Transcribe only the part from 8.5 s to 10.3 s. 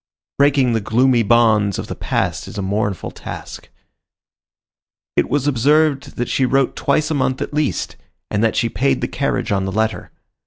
she paid the carriage on the letter.